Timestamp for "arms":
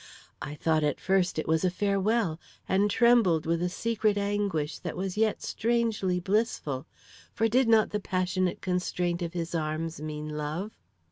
9.53-10.01